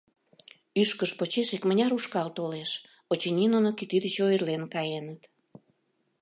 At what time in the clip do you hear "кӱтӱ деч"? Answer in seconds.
3.77-4.15